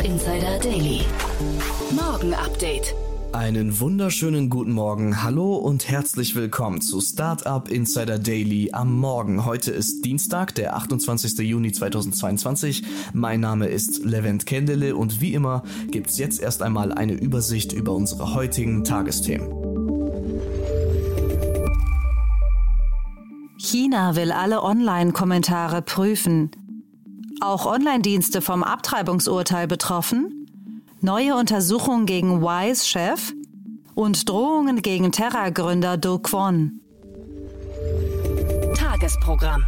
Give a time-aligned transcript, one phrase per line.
[0.00, 1.00] Startup Insider Daily.
[1.90, 2.94] Morgen Update.
[3.32, 9.44] Einen wunderschönen guten Morgen, hallo und herzlich willkommen zu Startup Insider Daily am Morgen.
[9.44, 11.38] Heute ist Dienstag, der 28.
[11.40, 12.82] Juni 2022.
[13.12, 17.92] Mein Name ist Levent Kendele und wie immer gibt's jetzt erst einmal eine Übersicht über
[17.92, 19.48] unsere heutigen Tagesthemen.
[23.58, 26.50] China will alle Online-Kommentare prüfen.
[27.40, 30.46] Auch Online-Dienste vom Abtreibungsurteil betroffen?
[31.00, 33.32] Neue Untersuchung gegen Wise-Chef
[33.94, 36.80] und Drohungen gegen Terra-Gründer Do Kwon.
[38.74, 39.64] Tagesprogramm.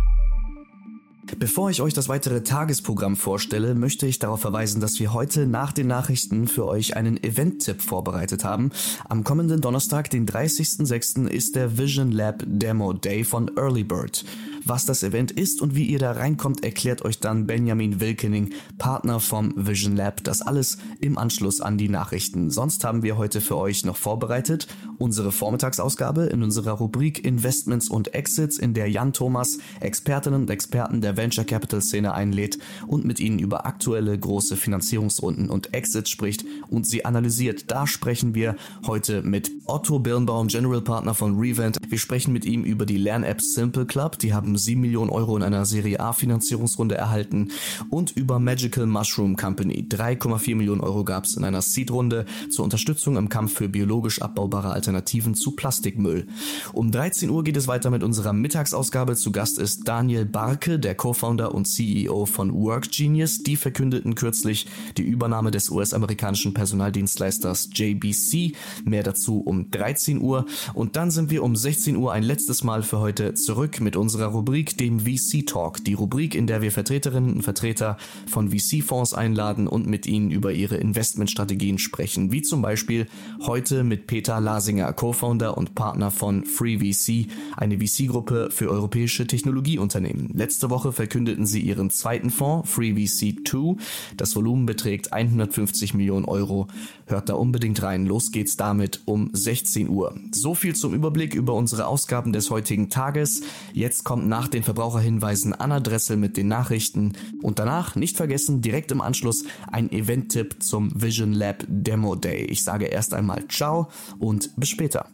[1.38, 5.72] Bevor ich euch das weitere Tagesprogramm vorstelle, möchte ich darauf verweisen, dass wir heute nach
[5.72, 8.70] den Nachrichten für euch einen Event-Tipp vorbereitet haben.
[9.08, 14.24] Am kommenden Donnerstag, den 30.06., ist der Vision Lab Demo Day von Early Bird.
[14.64, 19.18] Was das Event ist und wie ihr da reinkommt, erklärt euch dann Benjamin Wilkening, Partner
[19.18, 20.22] vom Vision Lab.
[20.22, 22.48] Das alles im Anschluss an die Nachrichten.
[22.50, 24.68] Sonst haben wir heute für euch noch vorbereitet
[25.02, 31.00] unsere Vormittagsausgabe in unserer Rubrik Investments und Exits, in der Jan Thomas Expertinnen und Experten
[31.00, 36.44] der Venture Capital Szene einlädt und mit ihnen über aktuelle große Finanzierungsrunden und Exits spricht
[36.68, 37.70] und sie analysiert.
[37.70, 38.54] Da sprechen wir
[38.86, 41.78] heute mit Otto Birnbaum, General Partner von Revent.
[41.88, 44.18] Wir sprechen mit ihm über die Lern-App Simple Club.
[44.18, 47.50] Die haben 7 Millionen Euro in einer Serie A Finanzierungsrunde erhalten
[47.88, 49.86] und über Magical Mushroom Company.
[49.88, 54.72] 3,4 Millionen Euro gab es in einer Seed-Runde zur Unterstützung im Kampf für biologisch abbaubare
[54.72, 56.26] Alternativen zu Plastikmüll.
[56.72, 59.14] Um 13 Uhr geht es weiter mit unserer Mittagsausgabe.
[59.14, 63.44] Zu Gast ist Daniel Barke, der Co-Founder und CEO von WorkGenius.
[63.44, 68.56] Die verkündeten kürzlich die Übernahme des US-amerikanischen Personaldienstleisters JBC.
[68.84, 70.46] Mehr dazu um 13 Uhr.
[70.74, 74.26] Und dann sind wir um 16 Uhr ein letztes Mal für heute zurück mit unserer
[74.26, 75.84] Rubrik, dem VC Talk.
[75.84, 80.52] Die Rubrik, in der wir Vertreterinnen und Vertreter von VC-Fonds einladen und mit ihnen über
[80.52, 82.32] ihre Investmentstrategien sprechen.
[82.32, 83.06] Wie zum Beispiel
[83.42, 87.26] heute mit Peter Lasinger, Co-Founder und Partner von FreeVC,
[87.56, 90.30] eine VC-Gruppe für europäische Technologieunternehmen.
[90.32, 93.76] Letzte Woche verkündeten sie ihren zweiten Fonds, FreeVC 2.
[94.16, 96.68] Das Volumen beträgt 150 Millionen Euro.
[97.06, 98.06] Hört da unbedingt rein.
[98.06, 100.14] Los geht's damit um 16 Uhr.
[100.32, 103.42] So viel zum Überblick über unsere Ausgaben des heutigen Tages.
[103.72, 108.92] Jetzt kommt nach den Verbraucherhinweisen Anna Dressel mit den Nachrichten und danach, nicht vergessen, direkt
[108.92, 112.44] im Anschluss ein Event-Tipp zum Vision Lab Demo Day.
[112.44, 113.88] Ich sage erst einmal Ciao
[114.18, 115.08] und bis später.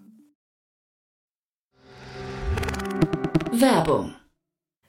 [3.53, 4.15] Werbung.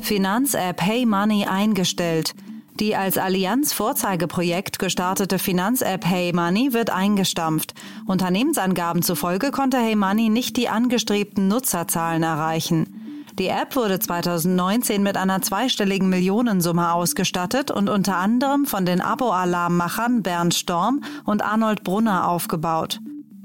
[0.00, 2.34] Finanz-App Hey Money eingestellt.
[2.80, 7.74] Die als Allianz Vorzeigeprojekt gestartete Finanz-App Hey Money wird eingestampft.
[8.06, 13.24] Unternehmensangaben zufolge konnte Hey Money nicht die angestrebten Nutzerzahlen erreichen.
[13.38, 20.22] Die App wurde 2019 mit einer zweistelligen Millionensumme ausgestattet und unter anderem von den Abo-Alarmmachern
[20.22, 23.00] Bernd Storm und Arnold Brunner aufgebaut.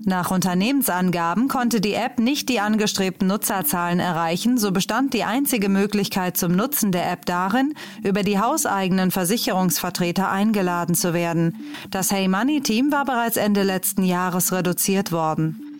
[0.05, 6.35] Nach Unternehmensangaben konnte die App nicht die angestrebten Nutzerzahlen erreichen, so bestand die einzige Möglichkeit
[6.35, 7.73] zum Nutzen der App darin,
[8.03, 11.55] über die hauseigenen Versicherungsvertreter eingeladen zu werden.
[11.89, 15.79] Das Hey Money Team war bereits Ende letzten Jahres reduziert worden.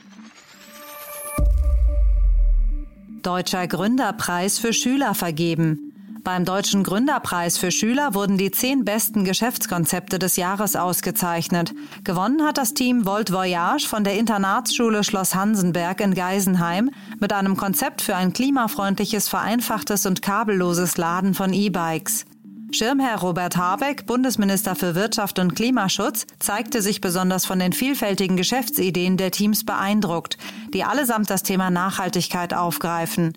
[3.24, 5.93] Deutscher Gründerpreis für Schüler vergeben.
[6.24, 11.74] Beim Deutschen Gründerpreis für Schüler wurden die zehn besten Geschäftskonzepte des Jahres ausgezeichnet.
[12.06, 17.58] Gewonnen hat das Team Volt Voyage von der Internatsschule Schloss Hansenberg in Geisenheim mit einem
[17.58, 22.26] Konzept für ein klimafreundliches, vereinfachtes und kabelloses Laden von E-Bikes.
[22.72, 29.18] Schirmherr Robert Habeck, Bundesminister für Wirtschaft und Klimaschutz, zeigte sich besonders von den vielfältigen Geschäftsideen
[29.18, 30.38] der Teams beeindruckt,
[30.74, 33.34] die allesamt das Thema Nachhaltigkeit aufgreifen.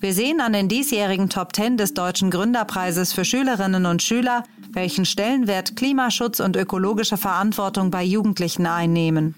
[0.00, 5.04] Wir sehen an den diesjährigen Top Ten des Deutschen Gründerpreises für Schülerinnen und Schüler, welchen
[5.04, 9.34] Stellenwert Klimaschutz und ökologische Verantwortung bei Jugendlichen einnehmen.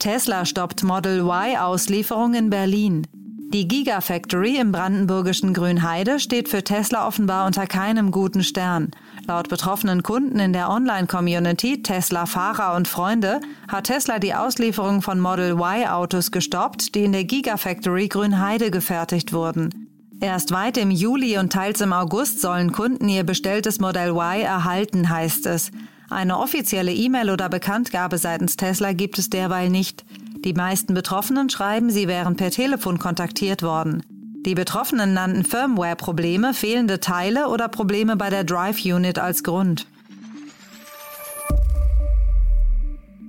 [0.00, 3.06] Tesla stoppt Model Y-Auslieferung in Berlin.
[3.52, 8.90] Die Gigafactory im brandenburgischen Grünheide steht für Tesla offenbar unter keinem guten Stern.
[9.28, 15.52] Laut betroffenen Kunden in der Online-Community Tesla-Fahrer und Freunde hat Tesla die Auslieferung von Model
[15.52, 19.88] Y-Autos gestoppt, die in der Gigafactory Grünheide gefertigt wurden.
[20.20, 25.08] Erst weit im Juli und teils im August sollen Kunden ihr bestelltes Model Y erhalten,
[25.08, 25.70] heißt es.
[26.10, 30.04] Eine offizielle E-Mail oder Bekanntgabe seitens Tesla gibt es derweil nicht.
[30.44, 34.02] Die meisten Betroffenen schreiben, sie wären per Telefon kontaktiert worden.
[34.46, 39.86] Die Betroffenen nannten Firmware-Probleme, fehlende Teile oder Probleme bei der Drive-Unit als Grund.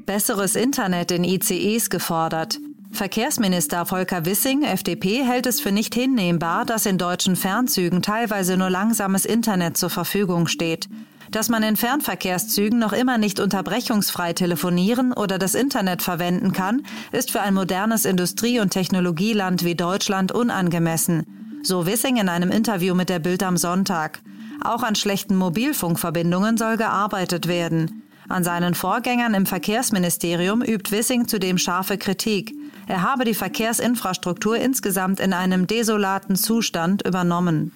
[0.05, 2.59] Besseres Internet in ICEs gefordert.
[2.91, 8.69] Verkehrsminister Volker Wissing, FDP, hält es für nicht hinnehmbar, dass in deutschen Fernzügen teilweise nur
[8.69, 10.87] langsames Internet zur Verfügung steht.
[11.31, 17.31] Dass man in Fernverkehrszügen noch immer nicht unterbrechungsfrei telefonieren oder das Internet verwenden kann, ist
[17.31, 21.59] für ein modernes Industrie- und Technologieland wie Deutschland unangemessen.
[21.63, 24.21] So Wissing in einem Interview mit der Bild am Sonntag.
[24.63, 28.03] Auch an schlechten Mobilfunkverbindungen soll gearbeitet werden.
[28.29, 32.53] An seinen Vorgängern im Verkehrsministerium übt Wissing zudem scharfe Kritik.
[32.87, 37.71] Er habe die Verkehrsinfrastruktur insgesamt in einem desolaten Zustand übernommen.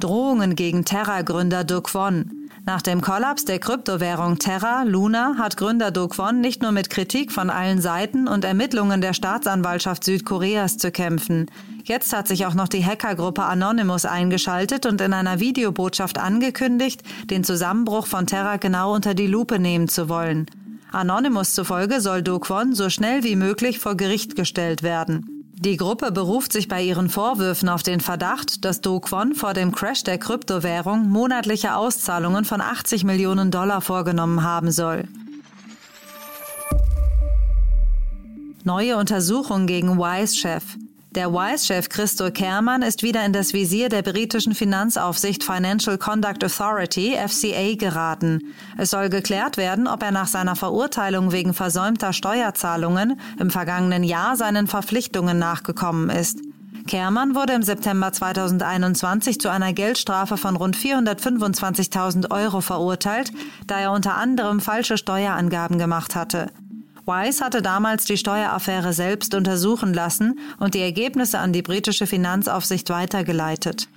[0.00, 2.30] Drohungen gegen Terra-Gründer Do Kwon.
[2.66, 7.32] Nach dem Kollaps der Kryptowährung Terra Luna hat Gründer Do Kwon nicht nur mit Kritik
[7.32, 11.46] von allen Seiten und Ermittlungen der Staatsanwaltschaft Südkoreas zu kämpfen.
[11.84, 17.44] Jetzt hat sich auch noch die Hackergruppe Anonymous eingeschaltet und in einer Videobotschaft angekündigt, den
[17.44, 20.46] Zusammenbruch von Terra genau unter die Lupe nehmen zu wollen.
[20.90, 25.35] Anonymous zufolge soll Do Kwon so schnell wie möglich vor Gericht gestellt werden.
[25.58, 29.72] Die Gruppe beruft sich bei ihren Vorwürfen auf den Verdacht, dass Do Kwon vor dem
[29.72, 35.04] Crash der Kryptowährung monatliche Auszahlungen von 80 Millionen Dollar vorgenommen haben soll.
[38.64, 40.62] Neue Untersuchung gegen Wise-Chef.
[41.16, 47.16] Der Wise-Chef Christo Kermann ist wieder in das Visier der britischen Finanzaufsicht Financial Conduct Authority
[47.16, 48.52] FCA geraten.
[48.76, 54.36] Es soll geklärt werden, ob er nach seiner Verurteilung wegen versäumter Steuerzahlungen im vergangenen Jahr
[54.36, 56.38] seinen Verpflichtungen nachgekommen ist.
[56.86, 63.32] Kermann wurde im September 2021 zu einer Geldstrafe von rund 425.000 Euro verurteilt,
[63.66, 66.50] da er unter anderem falsche Steuerangaben gemacht hatte.
[67.06, 72.90] Wise hatte damals die Steueraffäre selbst untersuchen lassen und die Ergebnisse an die britische Finanzaufsicht
[72.90, 73.88] weitergeleitet.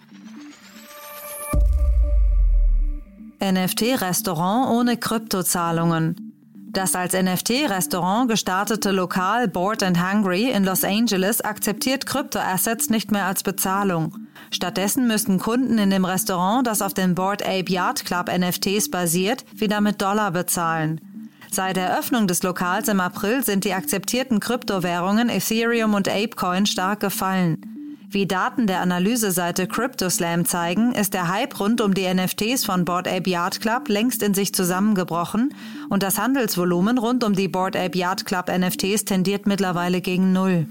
[3.41, 6.29] NFT-Restaurant ohne Kryptozahlungen.
[6.71, 13.25] Das als NFT-Restaurant gestartete Lokal Bored and Hungry in Los Angeles akzeptiert Kryptoassets nicht mehr
[13.25, 14.13] als Bezahlung.
[14.51, 19.45] Stattdessen müssten Kunden in dem Restaurant, das auf den Bored Ape Yacht Club NFTs basiert,
[19.59, 21.01] wieder mit Dollar bezahlen.
[21.51, 26.99] Seit der Eröffnung des Lokals im April sind die akzeptierten Kryptowährungen Ethereum und Apecoin stark
[26.99, 27.79] gefallen.
[28.11, 33.07] Wie Daten der Analyseseite CryptoSlam zeigen, ist der Hype rund um die NFTs von Board
[33.07, 35.53] Ape Yard Club längst in sich zusammengebrochen
[35.89, 40.67] und das Handelsvolumen rund um die Board Ape Yard Club NFTs tendiert mittlerweile gegen Null.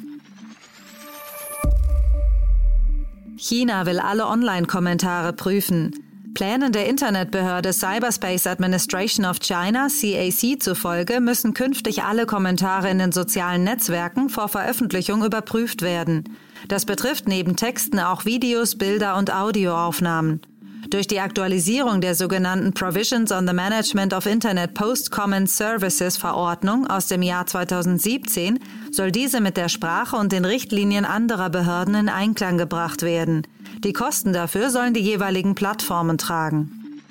[3.36, 6.07] China will alle Online-Kommentare prüfen.
[6.34, 13.12] Plänen der Internetbehörde Cyberspace Administration of China CAC zufolge müssen künftig alle Kommentare in den
[13.12, 16.36] sozialen Netzwerken vor Veröffentlichung überprüft werden.
[16.68, 20.40] Das betrifft neben Texten auch Videos, Bilder und Audioaufnahmen.
[20.90, 27.08] Durch die Aktualisierung der sogenannten Provisions on the Management of Internet Post-Common Services Verordnung aus
[27.08, 28.58] dem Jahr 2017
[28.90, 33.42] soll diese mit der Sprache und den Richtlinien anderer Behörden in Einklang gebracht werden.
[33.84, 37.02] Die Kosten dafür sollen die jeweiligen Plattformen tragen.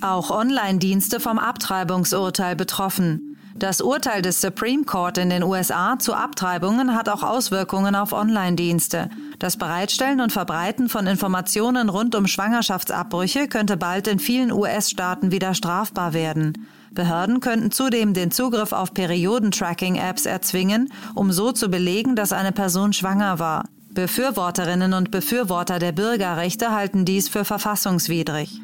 [0.00, 3.36] Auch Online-Dienste vom Abtreibungsurteil betroffen.
[3.58, 9.08] Das Urteil des Supreme Court in den USA zu Abtreibungen hat auch Auswirkungen auf Online-Dienste.
[9.38, 15.54] Das Bereitstellen und Verbreiten von Informationen rund um Schwangerschaftsabbrüche könnte bald in vielen US-Staaten wieder
[15.54, 16.66] strafbar werden.
[16.96, 22.92] Behörden könnten zudem den Zugriff auf Periodentracking-Apps erzwingen, um so zu belegen, dass eine Person
[22.92, 23.68] schwanger war.
[23.90, 28.60] Befürworterinnen und Befürworter der Bürgerrechte halten dies für verfassungswidrig.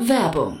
[0.00, 0.60] Werbung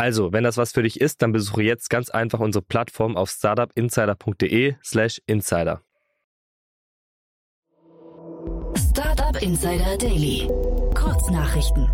[0.00, 3.28] Also, wenn das was für dich ist, dann besuche jetzt ganz einfach unsere Plattform auf
[3.28, 5.82] startupinsider.de/slash insider.
[8.78, 10.48] Startup Insider Daily.
[10.94, 11.86] Kurznachrichten.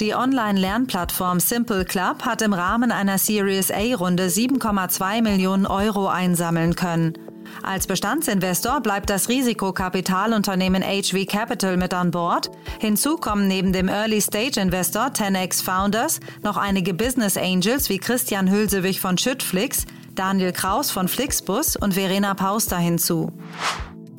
[0.00, 7.18] Die Online-Lernplattform Simple Club hat im Rahmen einer Series A-Runde 7,2 Millionen Euro einsammeln können.
[7.62, 12.50] Als Bestandsinvestor bleibt das Risikokapitalunternehmen HV Capital mit an Bord.
[12.80, 19.18] Hinzu kommen neben dem Early-Stage-Investor 10x Founders noch einige Business Angels wie Christian Hülsewig von
[19.18, 23.32] Schüttflix, Daniel Kraus von Flixbus und Verena Pauster hinzu.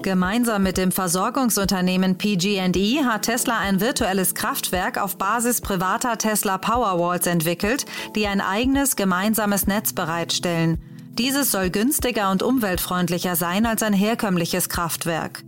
[0.02, 7.26] Gemeinsam mit dem Versorgungsunternehmen PG&E hat Tesla ein virtuelles Kraftwerk auf Basis privater Tesla Powerwalls
[7.26, 10.80] entwickelt, die ein eigenes gemeinsames Netz bereitstellen.
[11.18, 15.44] Dieses soll günstiger und umweltfreundlicher sein als ein herkömmliches Kraftwerk.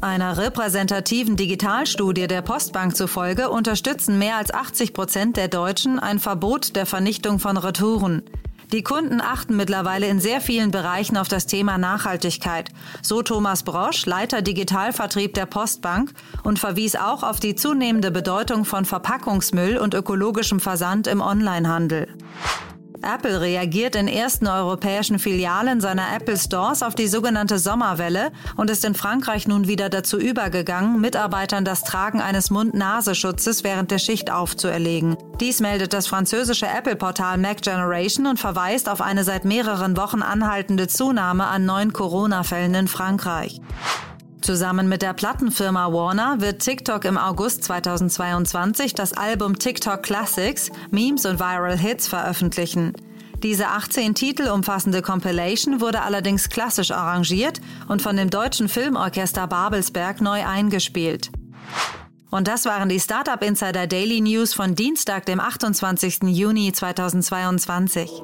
[0.00, 6.76] Einer repräsentativen Digitalstudie der Postbank zufolge unterstützen mehr als 80 Prozent der Deutschen ein Verbot
[6.76, 8.22] der Vernichtung von Retouren.
[8.72, 12.70] Die Kunden achten mittlerweile in sehr vielen Bereichen auf das Thema Nachhaltigkeit,
[13.02, 16.12] so Thomas Brosch, Leiter Digitalvertrieb der Postbank,
[16.44, 22.08] und verwies auch auf die zunehmende Bedeutung von Verpackungsmüll und ökologischem Versand im Onlinehandel.
[23.06, 28.84] Apple reagiert in ersten europäischen Filialen seiner Apple Stores auf die sogenannte Sommerwelle und ist
[28.84, 35.16] in Frankreich nun wieder dazu übergegangen, Mitarbeitern das Tragen eines Mund-Nasenschutzes während der Schicht aufzuerlegen.
[35.40, 40.88] Dies meldet das französische Apple-Portal Mac Generation und verweist auf eine seit mehreren Wochen anhaltende
[40.88, 43.60] Zunahme an neuen Corona-Fällen in Frankreich.
[44.46, 51.26] Zusammen mit der Plattenfirma Warner wird TikTok im August 2022 das Album TikTok Classics, Memes
[51.26, 52.92] und Viral Hits veröffentlichen.
[53.42, 60.20] Diese 18 Titel umfassende Compilation wurde allerdings klassisch arrangiert und von dem deutschen Filmorchester Babelsberg
[60.20, 61.32] neu eingespielt.
[62.30, 66.22] Und das waren die Startup Insider Daily News von Dienstag, dem 28.
[66.22, 68.22] Juni 2022.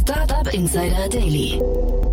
[0.00, 1.60] Startup Insider Daily.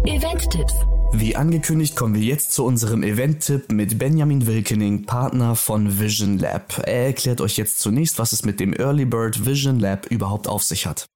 [0.06, 0.74] Event-Tipps.
[1.14, 6.82] Wie angekündigt kommen wir jetzt zu unserem Event-Tipp mit Benjamin Wilkening, Partner von Vision Lab.
[6.86, 10.64] Er erklärt euch jetzt zunächst, was es mit dem Early Bird Vision Lab überhaupt auf
[10.64, 11.08] sich hat.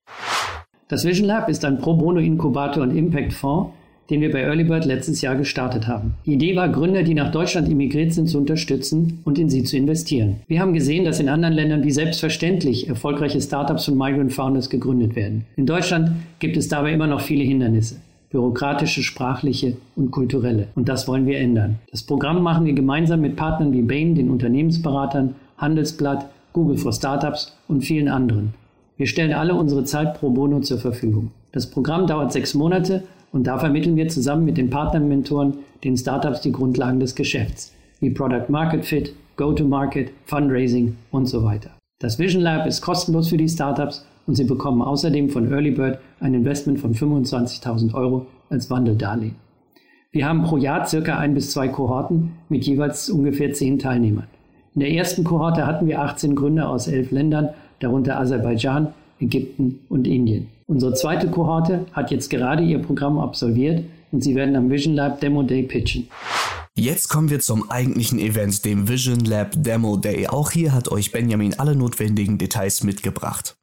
[0.88, 3.72] Das Vision Lab ist ein Pro Bono Inkubator und Impact Fonds,
[4.10, 6.16] den wir bei Early Bird letztes Jahr gestartet haben.
[6.26, 9.76] Die Idee war, Gründer, die nach Deutschland emigriert sind, zu unterstützen und in sie zu
[9.78, 10.38] investieren.
[10.48, 15.16] Wir haben gesehen, dass in anderen Ländern wie selbstverständlich erfolgreiche Startups und Migrant Founders gegründet
[15.16, 15.46] werden.
[15.58, 17.98] In Deutschland gibt es dabei immer noch viele Hindernisse
[18.32, 20.68] bürokratische, sprachliche und kulturelle.
[20.76, 21.80] Und das wollen wir ändern.
[21.92, 27.56] Das Programm machen wir gemeinsam mit Partnern wie Bain, den Unternehmensberatern, Handelsblatt, Google for Startups
[27.68, 28.54] und vielen anderen.
[28.98, 31.32] Wir stellen alle unsere Zeit pro bono zur Verfügung.
[31.52, 36.42] Das Programm dauert sechs Monate und da vermitteln wir zusammen mit den Partnermentoren den Startups
[36.42, 41.72] die Grundlagen des Geschäfts, wie Product Market Fit, Go-to-Market, Fundraising und so weiter.
[42.00, 46.34] Das Vision Lab ist kostenlos für die Startups und Sie bekommen außerdem von Earlybird ein
[46.34, 49.36] Investment von 25.000 Euro als Wandeldarlehen.
[50.12, 54.28] Wir haben pro Jahr circa ein bis zwei Kohorten mit jeweils ungefähr zehn Teilnehmern.
[54.76, 57.50] In der ersten Kohorte hatten wir 18 Gründer aus elf Ländern,
[57.80, 60.48] darunter Aserbaidschan, Ägypten und Indien.
[60.68, 65.20] Unsere zweite Kohorte hat jetzt gerade ihr Programm absolviert und sie werden am Vision Lab
[65.20, 66.08] Demo Day pitchen.
[66.78, 70.28] Jetzt kommen wir zum eigentlichen Event, dem Vision Lab Demo Day.
[70.28, 73.56] Auch hier hat euch Benjamin alle notwendigen Details mitgebracht.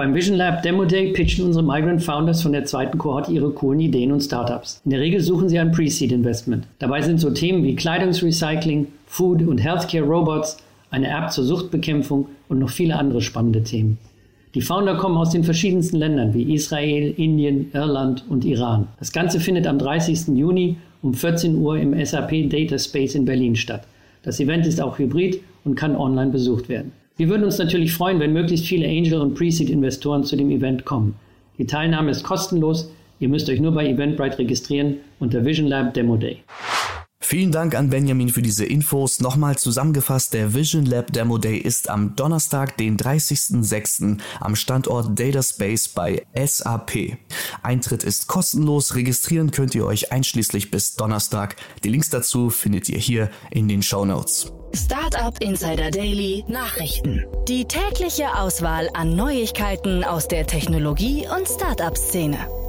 [0.00, 3.80] Beim Vision Lab Demo Day pitchen unsere Migrant Founders von der zweiten Kohorte ihre coolen
[3.80, 4.80] Ideen und Startups.
[4.86, 6.66] In der Regel suchen sie ein Pre-Seed Investment.
[6.78, 10.56] Dabei sind so Themen wie Kleidungsrecycling, Food und Healthcare Robots,
[10.90, 13.98] eine App zur Suchtbekämpfung und noch viele andere spannende Themen.
[14.54, 18.88] Die Founder kommen aus den verschiedensten Ländern wie Israel, Indien, Irland und Iran.
[19.00, 20.28] Das Ganze findet am 30.
[20.28, 23.82] Juni um 14 Uhr im SAP Data Space in Berlin statt.
[24.22, 26.92] Das Event ist auch hybrid und kann online besucht werden.
[27.20, 31.16] Wir würden uns natürlich freuen, wenn möglichst viele Angel- und Pre-Seed-Investoren zu dem Event kommen.
[31.58, 32.90] Die Teilnahme ist kostenlos.
[33.18, 36.38] Ihr müsst euch nur bei Eventbrite registrieren unter Vision Lab Demo Day.
[37.30, 39.20] Vielen Dank an Benjamin für diese Infos.
[39.20, 44.18] Nochmal zusammengefasst, der Vision Lab Demo Day ist am Donnerstag, den 30.06.
[44.40, 47.18] am Standort Data Space bei SAP.
[47.62, 51.54] Eintritt ist kostenlos, registrieren könnt ihr euch einschließlich bis Donnerstag.
[51.84, 54.52] Die Links dazu findet ihr hier in den Show Notes.
[54.74, 57.24] Startup Insider Daily Nachrichten.
[57.46, 62.59] Die tägliche Auswahl an Neuigkeiten aus der Technologie- und Startup-Szene.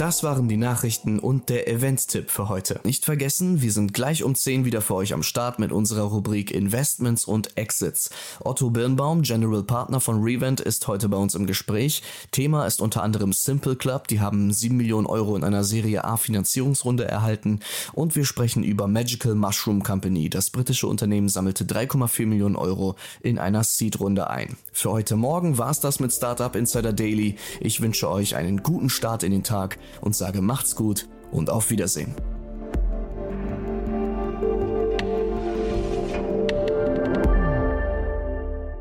[0.00, 2.80] Das waren die Nachrichten und der Event-Tipp für heute.
[2.84, 6.52] Nicht vergessen, wir sind gleich um 10 wieder für euch am Start mit unserer Rubrik
[6.52, 8.08] Investments und Exits.
[8.42, 12.02] Otto Birnbaum, General Partner von Revent, ist heute bei uns im Gespräch.
[12.30, 14.08] Thema ist unter anderem Simple Club.
[14.08, 17.60] Die haben 7 Millionen Euro in einer Serie A Finanzierungsrunde erhalten.
[17.92, 20.30] Und wir sprechen über Magical Mushroom Company.
[20.30, 24.56] Das britische Unternehmen sammelte 3,4 Millionen Euro in einer Seed-Runde ein.
[24.72, 27.36] Für heute Morgen war es das mit Startup Insider Daily.
[27.60, 31.70] Ich wünsche euch einen guten Start in den Tag und sage macht's gut und auf
[31.70, 32.14] Wiedersehen.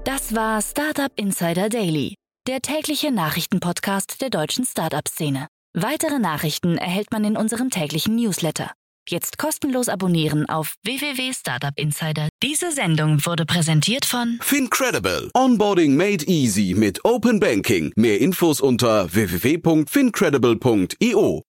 [0.06, 2.16] Das war Startup Insider Daily,
[2.48, 5.48] der tägliche Nachrichtenpodcast der deutschen Startup-Szene.
[5.74, 8.72] Weitere Nachrichten erhält man in unserem täglichen Newsletter.
[9.10, 12.30] Jetzt kostenlos abonnieren auf www.startupinsider.
[12.44, 15.32] Diese Sendung wurde präsentiert von Fincredible.
[15.34, 17.92] Onboarding made easy mit Open Banking.
[17.96, 21.42] Mehr Infos unter www.fincredible.io.